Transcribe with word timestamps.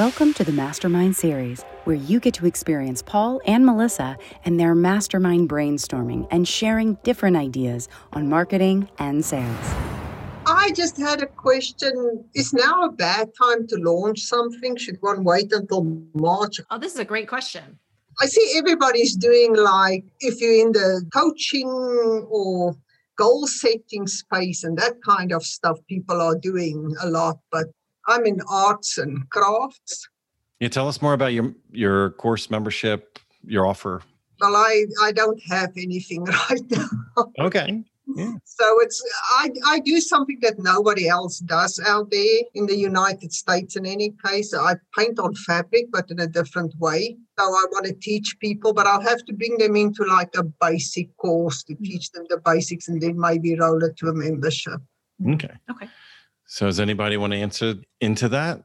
Welcome 0.00 0.32
to 0.32 0.44
the 0.44 0.52
Mastermind 0.52 1.14
Series, 1.14 1.62
where 1.84 1.94
you 1.94 2.20
get 2.20 2.32
to 2.36 2.46
experience 2.46 3.02
Paul 3.02 3.38
and 3.44 3.66
Melissa 3.66 4.16
and 4.46 4.58
their 4.58 4.74
mastermind 4.74 5.50
brainstorming 5.50 6.26
and 6.30 6.48
sharing 6.48 6.94
different 7.02 7.36
ideas 7.36 7.86
on 8.14 8.26
marketing 8.26 8.88
and 8.98 9.22
sales. 9.22 9.74
I 10.46 10.72
just 10.74 10.96
had 10.96 11.22
a 11.22 11.26
question. 11.26 12.24
Is 12.34 12.54
now 12.54 12.84
a 12.84 12.90
bad 12.90 13.28
time 13.36 13.66
to 13.66 13.76
launch 13.76 14.20
something? 14.20 14.74
Should 14.76 14.96
one 15.02 15.22
wait 15.22 15.52
until 15.52 15.84
March? 16.14 16.60
Oh, 16.70 16.78
this 16.78 16.94
is 16.94 16.98
a 16.98 17.04
great 17.04 17.28
question. 17.28 17.78
I 18.22 18.24
see 18.24 18.54
everybody's 18.56 19.14
doing 19.14 19.54
like 19.54 20.06
if 20.20 20.40
you're 20.40 20.66
in 20.66 20.72
the 20.72 21.04
coaching 21.12 21.68
or 21.68 22.74
goal 23.18 23.46
setting 23.46 24.06
space 24.06 24.64
and 24.64 24.78
that 24.78 24.94
kind 25.06 25.30
of 25.30 25.44
stuff, 25.44 25.76
people 25.90 26.22
are 26.22 26.38
doing 26.38 26.94
a 27.02 27.10
lot. 27.10 27.36
But 27.52 27.66
I'm 28.10 28.26
in 28.26 28.40
arts 28.50 28.98
and 28.98 29.28
crafts. 29.30 30.08
You 30.60 30.68
tell 30.68 30.88
us 30.88 31.00
more 31.00 31.14
about 31.14 31.32
your 31.32 31.54
your 31.70 32.10
course 32.10 32.50
membership, 32.50 33.18
your 33.44 33.66
offer. 33.66 34.02
Well, 34.40 34.56
I 34.56 34.86
I 35.02 35.12
don't 35.12 35.40
have 35.48 35.72
anything 35.76 36.24
right 36.50 36.70
now. 36.70 36.88
Okay. 37.38 37.84
Yeah. 38.16 38.32
So 38.44 38.80
it's 38.80 39.02
I 39.38 39.50
I 39.66 39.78
do 39.80 40.00
something 40.00 40.38
that 40.42 40.58
nobody 40.58 41.08
else 41.08 41.38
does 41.38 41.80
out 41.86 42.10
there 42.10 42.40
in 42.54 42.66
the 42.66 42.76
United 42.76 43.32
States. 43.32 43.76
In 43.76 43.86
any 43.86 44.14
case, 44.24 44.52
I 44.52 44.74
paint 44.98 45.18
on 45.18 45.34
fabric, 45.34 45.86
but 45.92 46.10
in 46.10 46.18
a 46.18 46.26
different 46.26 46.74
way. 46.78 47.16
So 47.38 47.44
I 47.44 47.64
want 47.70 47.86
to 47.86 47.92
teach 47.92 48.36
people, 48.40 48.72
but 48.72 48.86
I'll 48.86 49.00
have 49.00 49.24
to 49.26 49.32
bring 49.32 49.56
them 49.58 49.76
into 49.76 50.04
like 50.04 50.34
a 50.36 50.42
basic 50.42 51.16
course 51.16 51.62
to 51.64 51.74
mm. 51.74 51.84
teach 51.84 52.10
them 52.10 52.24
the 52.28 52.38
basics, 52.44 52.88
and 52.88 53.00
then 53.00 53.18
maybe 53.18 53.56
roll 53.56 53.82
it 53.84 53.96
to 53.98 54.08
a 54.08 54.14
membership. 54.14 54.80
Okay. 55.26 55.54
Okay. 55.70 55.88
So 56.52 56.66
does 56.66 56.80
anybody 56.80 57.16
want 57.16 57.32
to 57.32 57.38
answer 57.38 57.76
into 58.00 58.28
that? 58.30 58.64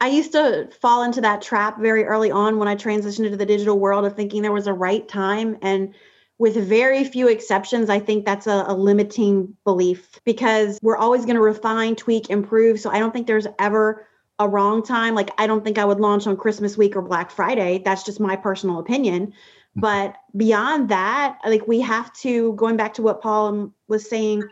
I 0.00 0.08
used 0.08 0.32
to 0.32 0.70
fall 0.80 1.02
into 1.02 1.20
that 1.20 1.42
trap 1.42 1.78
very 1.78 2.04
early 2.04 2.30
on 2.30 2.58
when 2.58 2.66
I 2.66 2.74
transitioned 2.74 3.26
into 3.26 3.36
the 3.36 3.44
digital 3.44 3.78
world 3.78 4.06
of 4.06 4.16
thinking 4.16 4.40
there 4.40 4.52
was 4.52 4.66
a 4.66 4.72
right 4.72 5.06
time. 5.06 5.58
And 5.60 5.94
with 6.38 6.56
very 6.56 7.04
few 7.04 7.28
exceptions, 7.28 7.90
I 7.90 7.98
think 7.98 8.24
that's 8.24 8.46
a, 8.46 8.64
a 8.66 8.74
limiting 8.74 9.54
belief 9.64 10.18
because 10.24 10.78
we're 10.80 10.96
always 10.96 11.26
going 11.26 11.36
to 11.36 11.42
refine, 11.42 11.94
tweak, 11.94 12.30
improve. 12.30 12.80
So 12.80 12.88
I 12.88 12.98
don't 12.98 13.12
think 13.12 13.26
there's 13.26 13.46
ever 13.58 14.06
a 14.38 14.48
wrong 14.48 14.82
time. 14.82 15.14
Like, 15.14 15.30
I 15.36 15.46
don't 15.46 15.62
think 15.62 15.76
I 15.76 15.84
would 15.84 16.00
launch 16.00 16.26
on 16.26 16.38
Christmas 16.38 16.78
week 16.78 16.96
or 16.96 17.02
Black 17.02 17.30
Friday. 17.30 17.82
That's 17.84 18.02
just 18.02 18.18
my 18.18 18.34
personal 18.34 18.78
opinion. 18.78 19.26
Mm-hmm. 19.26 19.80
But 19.80 20.16
beyond 20.34 20.88
that, 20.88 21.38
like, 21.44 21.68
we 21.68 21.82
have 21.82 22.14
to, 22.20 22.54
going 22.54 22.78
back 22.78 22.94
to 22.94 23.02
what 23.02 23.20
Paul 23.20 23.74
was 23.88 24.08
saying, 24.08 24.44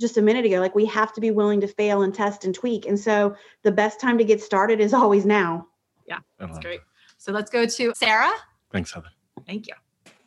just 0.00 0.16
a 0.16 0.22
minute 0.22 0.44
ago 0.44 0.60
like 0.60 0.74
we 0.74 0.86
have 0.86 1.12
to 1.12 1.20
be 1.20 1.30
willing 1.30 1.60
to 1.60 1.68
fail 1.68 2.02
and 2.02 2.14
test 2.14 2.44
and 2.44 2.54
tweak. 2.54 2.86
And 2.86 2.98
so 2.98 3.34
the 3.62 3.72
best 3.72 4.00
time 4.00 4.18
to 4.18 4.24
get 4.24 4.40
started 4.40 4.80
is 4.80 4.92
always 4.92 5.24
now. 5.24 5.66
Yeah 6.06 6.18
that's 6.38 6.52
uh-huh. 6.52 6.60
great. 6.60 6.80
So 7.18 7.32
let's 7.32 7.50
go 7.50 7.66
to 7.66 7.92
sarah. 7.94 8.32
Thanks 8.72 8.92
heather. 8.92 9.10
Thank 9.46 9.68
you. 9.68 9.74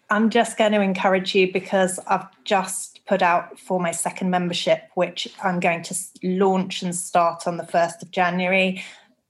I'm 0.09 0.29
just 0.29 0.57
going 0.57 0.71
to 0.71 0.81
encourage 0.81 1.35
you 1.35 1.51
because 1.51 1.99
i've 2.07 2.27
just 2.43 3.01
put 3.07 3.21
out 3.21 3.59
for 3.59 3.79
my 3.79 3.91
second 3.91 4.29
membership 4.29 4.83
which 4.95 5.27
i'm 5.43 5.59
going 5.59 5.83
to 5.83 5.95
launch 6.23 6.81
and 6.81 6.95
start 6.95 7.47
on 7.47 7.57
the 7.57 7.63
1st 7.63 8.03
of 8.03 8.11
january. 8.11 8.83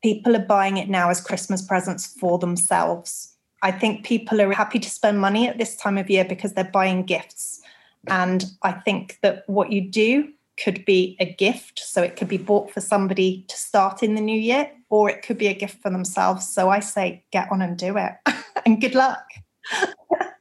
People 0.03 0.35
are 0.35 0.45
buying 0.45 0.77
it 0.77 0.89
now 0.89 1.09
as 1.09 1.19
christmas 1.19 1.61
presents 1.61 2.05
for 2.05 2.37
themselves. 2.37 3.33
I 3.63 3.71
think 3.71 4.05
people 4.05 4.39
are 4.39 4.51
happy 4.51 4.79
to 4.79 4.89
spend 4.89 5.19
money 5.19 5.47
at 5.47 5.57
this 5.57 5.75
time 5.75 5.97
of 5.97 6.09
year 6.09 6.23
because 6.23 6.53
they're 6.53 6.63
buying 6.63 7.03
gifts. 7.03 7.61
And 8.07 8.45
I 8.61 8.71
think 8.71 9.19
that 9.21 9.43
what 9.47 9.71
you 9.71 9.81
do 9.81 10.31
could 10.57 10.85
be 10.85 11.15
a 11.19 11.25
gift. 11.25 11.79
So 11.79 12.01
it 12.01 12.15
could 12.15 12.27
be 12.27 12.37
bought 12.37 12.71
for 12.71 12.81
somebody 12.81 13.45
to 13.47 13.57
start 13.57 14.03
in 14.03 14.15
the 14.15 14.21
new 14.21 14.39
year, 14.39 14.71
or 14.89 15.09
it 15.09 15.21
could 15.21 15.37
be 15.37 15.47
a 15.47 15.53
gift 15.53 15.81
for 15.81 15.89
themselves. 15.89 16.47
So 16.47 16.69
I 16.69 16.79
say, 16.79 17.23
get 17.31 17.51
on 17.51 17.61
and 17.61 17.77
do 17.77 17.97
it. 17.97 18.13
and 18.65 18.81
good 18.81 18.95
luck. 18.95 19.23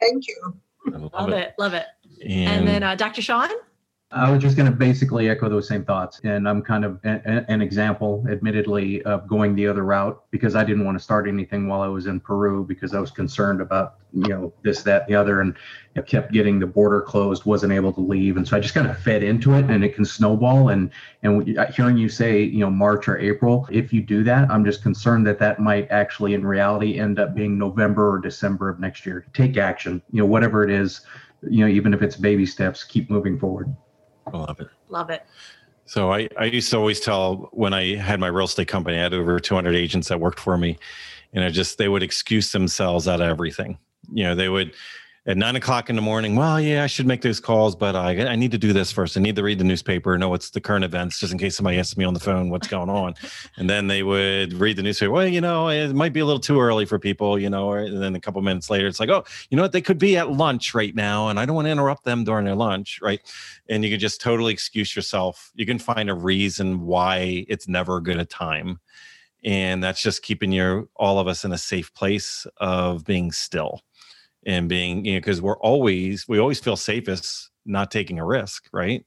Thank 0.01 0.27
you. 0.27 0.57
Love, 0.87 1.13
love 1.13 1.29
it. 1.31 1.39
it. 1.39 1.55
Love 1.59 1.75
it. 1.75 1.87
And, 2.23 2.33
and 2.33 2.69
then 2.69 2.83
uh, 2.83 2.95
Dr. 2.95 3.23
Sean? 3.23 3.51
I 4.13 4.31
was 4.31 4.41
just 4.41 4.57
going 4.57 4.71
to 4.71 4.77
basically 4.77 5.29
echo 5.29 5.49
those 5.49 5.67
same 5.67 5.85
thoughts. 5.85 6.21
And 6.23 6.49
I'm 6.49 6.63
kind 6.63 6.85
of 6.85 7.01
a, 7.05 7.45
an 7.51 7.61
example, 7.61 8.25
admittedly, 8.31 9.03
of 9.03 9.27
going 9.27 9.57
the 9.57 9.67
other 9.67 9.83
route 9.83 10.23
because 10.31 10.55
I 10.55 10.63
didn't 10.63 10.85
want 10.85 10.97
to 10.97 11.03
start 11.03 11.27
anything 11.27 11.67
while 11.67 11.81
I 11.83 11.89
was 11.89 12.07
in 12.07 12.21
Peru 12.21 12.65
because 12.65 12.95
I 12.95 13.01
was 13.01 13.11
concerned 13.11 13.61
about, 13.61 13.97
you 14.13 14.29
know, 14.29 14.53
this, 14.63 14.85
that, 14.85 15.09
the 15.09 15.17
other, 15.17 15.41
and 15.41 15.57
know, 15.97 16.03
kept 16.03 16.33
getting 16.33 16.61
the 16.61 16.69
border 16.69 17.03
closed, 17.03 17.47
wasn't 17.47 17.73
able 17.73 17.93
to 17.95 18.01
leave. 18.01 18.37
And 18.37 18.47
so 18.47 18.57
I 18.57 18.61
just 18.61 18.75
kind 18.75 18.87
of 18.87 18.97
fed 18.97 19.25
into 19.25 19.55
it 19.55 19.65
and 19.65 19.85
it 19.85 19.97
can 19.97 20.05
snowball. 20.05 20.69
And, 20.69 20.93
and 21.25 21.59
hearing 21.75 21.97
you 21.97 22.09
say, 22.09 22.45
you 22.45 22.61
know, 22.61 22.71
March 22.71 23.09
or 23.09 23.19
April, 23.19 23.69
if 23.73 23.93
you 23.93 24.03
do 24.03 24.23
that, 24.23 24.49
I'm 24.53 24.65
just 24.65 24.85
concerned 24.85 25.27
that 25.27 25.41
that 25.41 25.59
might 25.59 25.91
actually 25.91 26.35
in 26.35 26.47
reality 26.47 27.01
end 27.01 27.19
up 27.19 27.35
being 27.35 27.59
November 27.59 28.13
or 28.13 28.19
December 28.21 28.69
of 28.69 28.79
next 28.79 29.05
year. 29.05 29.27
Take 29.35 29.57
action, 29.57 30.01
you 30.13 30.21
know, 30.21 30.27
whatever 30.27 30.63
it 30.63 30.71
is, 30.71 31.01
you 31.43 31.65
know, 31.65 31.71
even 31.71 31.93
if 31.93 32.03
it's 32.03 32.15
baby 32.15 32.47
steps, 32.47 32.85
keep 32.85 33.11
moving 33.11 33.37
forward. 33.37 33.75
I 34.27 34.37
love 34.37 34.61
it. 34.61 34.69
Love 34.89 35.11
it. 35.11 35.27
So 35.85 36.13
I, 36.13 36.29
I 36.39 36.47
used 36.47 36.71
to 36.71 36.79
always 36.79 37.01
tell 37.01 37.49
when 37.53 37.73
I 37.73 37.95
had 37.95 38.19
my 38.19 38.27
real 38.27 38.47
estate 38.47 38.69
company, 38.69 38.99
I 38.99 39.03
had 39.03 39.15
over 39.15 39.39
200 39.39 39.75
agents 39.75 40.09
that 40.09 40.21
worked 40.21 40.41
for 40.41 40.59
me. 40.59 40.79
And 41.33 41.45
I 41.45 41.51
just, 41.51 41.79
they 41.79 41.89
would 41.89 42.03
excuse 42.03 42.51
themselves 42.51 43.07
out 43.07 43.21
of 43.21 43.29
everything. 43.29 43.79
You 44.13 44.25
know, 44.25 44.35
they 44.35 44.49
would, 44.49 44.73
at 45.27 45.37
nine 45.37 45.57
o'clock 45.57 45.91
in 45.91 45.97
the 45.97 46.03
morning, 46.03 46.37
well, 46.37 46.61
yeah, 46.61 46.85
I 46.85 46.87
should 46.87 47.07
make 47.07 47.21
those 47.21 47.41
calls, 47.41 47.75
but 47.75 47.97
I, 47.97 48.27
I 48.29 48.37
need 48.37 48.53
to 48.53 48.59
do 48.59 48.73
this 48.73 48.93
first. 48.93 49.17
I 49.17 49.21
need 49.21 49.35
to 49.35 49.43
read 49.43 49.59
the 49.59 49.65
newspaper, 49.65 50.17
know 50.17 50.29
what's 50.29 50.51
the 50.51 50.61
current 50.61 50.85
events, 50.85 51.19
just 51.19 51.33
in 51.33 51.39
case 51.39 51.57
somebody 51.57 51.79
asks 51.79 51.97
me 51.97 52.05
on 52.05 52.15
the 52.15 52.21
phone 52.21 52.49
what's 52.49 52.69
going 52.69 52.89
on. 52.89 53.15
and 53.57 53.69
then 53.69 53.89
they 53.89 54.05
would 54.05 54.53
read 54.53 54.77
the 54.77 54.85
newspaper. 54.85 55.11
Well, 55.11 55.27
you 55.27 55.41
know, 55.41 55.69
it 55.69 55.95
might 55.95 56.13
be 56.13 56.21
a 56.21 56.25
little 56.25 56.41
too 56.41 56.61
early 56.61 56.85
for 56.85 57.01
people, 57.01 57.41
you 57.41 57.51
know. 57.51 57.69
Or, 57.69 57.79
and 57.79 58.01
then 58.01 58.15
a 58.15 58.21
couple 58.21 58.41
minutes 58.41 58.71
later, 58.71 58.87
it's 58.87 59.01
like, 59.01 59.09
oh, 59.09 59.25
you 59.51 59.57
know 59.57 59.65
what? 59.65 59.73
They 59.73 59.81
could 59.81 59.99
be 59.99 60.17
at 60.17 60.31
lunch 60.31 60.75
right 60.75 60.95
now, 60.95 61.29
and 61.29 61.41
I 61.41 61.45
don't 61.45 61.57
want 61.57 61.67
to 61.67 61.73
interrupt 61.73 62.05
them 62.05 62.23
during 62.23 62.45
their 62.45 62.55
lunch, 62.55 63.01
right? 63.03 63.21
And 63.69 63.83
you 63.83 63.91
can 63.91 63.99
just 63.99 64.21
totally 64.21 64.53
excuse 64.53 64.95
yourself. 64.95 65.51
You 65.57 65.67
can 65.67 65.81
find 65.81 66.09
a 66.09 66.15
reason 66.15 66.83
why 66.83 67.45
it's 67.49 67.67
never 67.67 67.97
a 67.97 68.03
good 68.03 68.31
time 68.31 68.79
and 69.45 69.85
that's 69.85 70.03
just 70.03 70.23
keeping 70.23 70.51
your 70.51 70.89
all 70.97 71.19
of 71.19 71.29
us 71.29 71.45
in 71.45 71.53
a 71.53 71.59
safe 71.59 71.93
place 71.95 72.47
of 72.57 73.05
being 73.05 73.31
still 73.31 73.83
and 74.47 74.69
being 74.69 75.05
you 75.05 75.15
know 75.15 75.19
because 75.19 75.43
we're 75.43 75.59
always 75.59 76.27
we 76.29 76.39
always 76.39 76.61
feel 76.61 76.77
safest 76.77 77.51
not 77.67 77.91
taking 77.91 78.19
a 78.19 78.25
risk 78.25 78.69
right? 78.73 79.05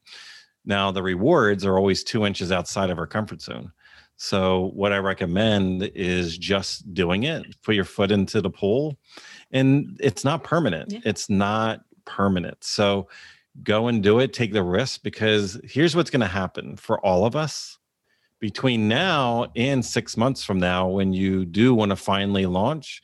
Now 0.65 0.91
the 0.91 1.01
rewards 1.01 1.65
are 1.65 1.77
always 1.77 2.03
two 2.03 2.25
inches 2.25 2.51
outside 2.51 2.89
of 2.89 2.99
our 2.99 3.07
comfort 3.07 3.41
zone. 3.41 3.71
So 4.17 4.71
what 4.75 4.91
i 4.91 4.97
recommend 4.97 5.83
is 5.95 6.37
just 6.37 6.93
doing 6.93 7.23
it 7.23 7.45
put 7.63 7.75
your 7.75 7.85
foot 7.85 8.11
into 8.11 8.41
the 8.41 8.49
pool 8.49 8.97
and 9.51 9.97
it's 10.01 10.23
not 10.23 10.43
permanent. 10.43 10.91
Yeah. 10.91 10.99
it's 11.05 11.29
not 11.29 11.81
permanent. 12.05 12.63
So 12.63 13.07
go 13.63 13.87
and 13.87 14.03
do 14.03 14.19
it 14.19 14.33
take 14.33 14.53
the 14.53 14.63
risk 14.63 15.03
because 15.03 15.59
here's 15.63 15.95
what's 15.95 16.09
going 16.09 16.21
to 16.21 16.27
happen 16.27 16.75
for 16.75 17.03
all 17.05 17.25
of 17.25 17.35
us. 17.35 17.77
Between 18.39 18.87
now 18.87 19.47
and 19.55 19.85
six 19.85 20.15
months 20.15 20.43
from 20.43 20.59
now 20.59 20.87
when 20.87 21.11
you 21.11 21.45
do 21.45 21.73
want 21.73 21.89
to 21.89 21.95
finally 21.95 22.45
launch 22.45 23.01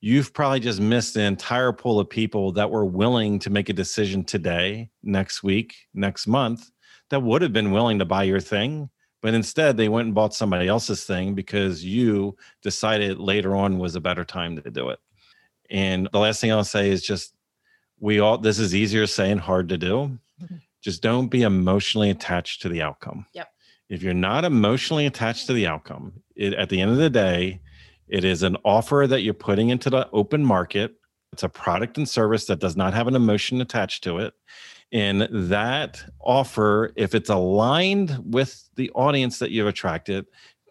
you've 0.00 0.32
probably 0.32 0.60
just 0.60 0.80
missed 0.80 1.14
the 1.14 1.22
entire 1.22 1.72
pool 1.72 1.98
of 1.98 2.08
people 2.08 2.52
that 2.52 2.70
were 2.70 2.84
willing 2.84 3.38
to 3.40 3.50
make 3.50 3.68
a 3.68 3.72
decision 3.72 4.24
today, 4.24 4.90
next 5.02 5.42
week, 5.42 5.74
next 5.94 6.26
month 6.26 6.70
that 7.10 7.22
would 7.22 7.42
have 7.42 7.52
been 7.52 7.70
willing 7.70 7.98
to 7.98 8.04
buy 8.04 8.24
your 8.24 8.40
thing. 8.40 8.90
But 9.22 9.34
instead, 9.34 9.76
they 9.76 9.88
went 9.88 10.06
and 10.06 10.14
bought 10.14 10.34
somebody 10.34 10.68
else's 10.68 11.04
thing 11.04 11.34
because 11.34 11.84
you 11.84 12.36
decided 12.62 13.18
later 13.18 13.56
on 13.56 13.78
was 13.78 13.96
a 13.96 14.00
better 14.00 14.24
time 14.24 14.56
to 14.56 14.70
do 14.70 14.90
it. 14.90 14.98
And 15.70 16.08
the 16.12 16.18
last 16.18 16.40
thing 16.40 16.52
I'll 16.52 16.64
say 16.64 16.90
is 16.90 17.02
just 17.02 17.34
we 17.98 18.20
all, 18.20 18.38
this 18.38 18.58
is 18.58 18.74
easier 18.74 19.06
saying, 19.06 19.38
hard 19.38 19.68
to 19.70 19.78
do. 19.78 20.18
Mm-hmm. 20.42 20.56
Just 20.82 21.02
don't 21.02 21.28
be 21.28 21.42
emotionally 21.42 22.10
attached 22.10 22.62
to 22.62 22.68
the 22.68 22.82
outcome. 22.82 23.26
Yep. 23.32 23.48
If 23.88 24.02
you're 24.02 24.14
not 24.14 24.44
emotionally 24.44 25.06
attached 25.06 25.46
to 25.46 25.52
the 25.52 25.66
outcome, 25.66 26.12
it, 26.34 26.54
at 26.54 26.68
the 26.68 26.80
end 26.80 26.90
of 26.90 26.98
the 26.98 27.10
day, 27.10 27.60
it 28.08 28.24
is 28.24 28.42
an 28.42 28.56
offer 28.64 29.06
that 29.08 29.22
you're 29.22 29.34
putting 29.34 29.70
into 29.70 29.90
the 29.90 30.08
open 30.12 30.44
market. 30.44 30.94
It's 31.32 31.42
a 31.42 31.48
product 31.48 31.98
and 31.98 32.08
service 32.08 32.46
that 32.46 32.60
does 32.60 32.76
not 32.76 32.94
have 32.94 33.08
an 33.08 33.16
emotion 33.16 33.60
attached 33.60 34.04
to 34.04 34.18
it. 34.18 34.34
And 34.92 35.28
that 35.30 36.02
offer, 36.20 36.92
if 36.96 37.14
it's 37.14 37.30
aligned 37.30 38.18
with 38.24 38.68
the 38.76 38.90
audience 38.90 39.40
that 39.40 39.50
you've 39.50 39.66
attracted, 39.66 40.26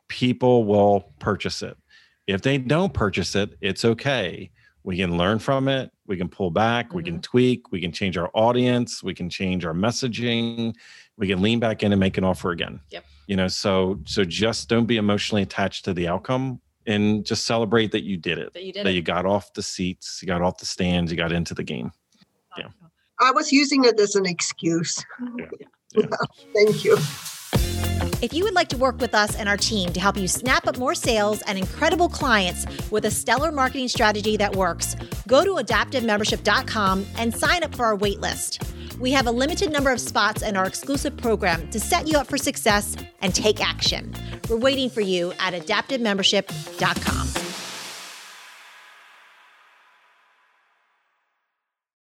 people 0.08 0.64
will 0.64 1.14
purchase 1.20 1.62
it. 1.62 1.78
If 2.26 2.42
they 2.42 2.58
don't 2.58 2.94
purchase 2.94 3.36
it, 3.36 3.56
it's 3.62 3.86
okay. 3.86 4.52
we 4.84 4.98
can 4.98 5.18
learn 5.18 5.40
from 5.40 5.68
it 5.68 5.92
we 6.08 6.18
can 6.18 6.30
pull 6.30 6.52
back 6.52 6.88
mm-hmm. 6.88 6.98
we 6.98 7.04
can 7.04 7.16
mm-hmm. 7.16 7.22
tweak 7.22 7.72
we 7.72 7.82
can 7.82 7.92
change 7.92 8.18
our 8.18 8.30
audience 8.34 9.04
we 9.04 9.14
can 9.14 9.30
change 9.30 9.66
our 9.66 9.74
messaging 9.74 10.74
we 11.18 11.28
can 11.28 11.42
lean 11.42 11.60
back 11.60 11.84
in 11.84 11.92
and 11.92 12.00
make 12.00 12.18
an 12.18 12.24
offer 12.24 12.52
again 12.52 12.80
yep 12.90 13.04
you 13.28 13.36
know 13.36 13.48
so 13.48 14.00
so 14.06 14.24
just 14.24 14.70
don't 14.70 14.86
be 14.86 14.98
emotionally 14.98 15.42
attached 15.42 15.86
to 15.86 15.94
the 15.94 16.08
outcome 16.08 16.60
and 16.88 17.26
just 17.26 17.46
celebrate 17.46 17.92
that 17.92 18.04
you 18.04 18.18
did 18.18 18.38
it 18.38 18.54
that 18.54 18.64
you 18.64 18.74
did 18.74 18.86
that 18.86 18.92
it. 18.92 18.96
you 18.96 19.02
got 19.02 19.26
off 19.26 19.54
the 19.54 19.64
seats 19.64 20.20
you 20.22 20.28
got 20.28 20.42
off 20.42 20.58
the 20.58 20.66
stands 20.66 21.12
you 21.12 21.18
got 21.18 21.32
into 21.32 21.54
the 21.54 21.64
game 21.64 21.92
yeah 22.58 22.68
i 23.20 23.32
was 23.32 23.52
using 23.52 23.84
it 23.86 24.00
as 24.00 24.16
an 24.16 24.26
excuse 24.26 25.04
yeah. 25.38 25.46
Yeah. 25.94 26.06
thank 26.54 26.84
you 26.84 26.98
if 28.22 28.34
you 28.34 28.44
would 28.44 28.56
like 28.56 28.70
to 28.70 28.78
work 28.78 29.00
with 29.00 29.14
us 29.14 29.36
and 29.36 29.50
our 29.50 29.58
team 29.58 29.92
to 29.94 30.00
help 30.00 30.18
you 30.18 30.28
snap 30.28 30.68
up 30.68 30.78
more 30.78 30.96
sales 30.96 31.42
and 31.44 31.60
incredible 31.60 32.10
clients 32.10 32.66
with 32.90 33.06
a 33.06 33.12
stellar 33.12 33.52
marketing 33.52 33.88
strategy 33.88 34.38
that 34.38 34.56
works, 34.56 34.96
go 35.28 35.44
to 35.44 35.56
adaptivemembership.com 35.64 37.06
and 37.18 37.36
sign 37.36 37.64
up 37.64 37.76
for 37.76 37.86
our 37.86 37.98
waitlist. 37.98 38.66
We 39.00 39.12
have 39.12 39.28
a 39.28 39.32
limited 39.32 39.72
number 39.72 39.92
of 39.92 40.00
spots 40.00 40.42
in 40.42 40.56
our 40.56 40.66
exclusive 40.66 41.18
program 41.18 41.70
to 41.72 41.80
set 41.80 42.08
you 42.08 42.18
up 42.18 42.28
for 42.28 42.38
success 42.38 42.96
and 43.20 43.36
take 43.36 43.62
action. 43.62 44.16
We're 44.50 44.58
waiting 44.58 44.90
for 44.90 45.02
you 45.02 45.34
at 45.40 45.54
adaptivemembership.com. 45.54 47.45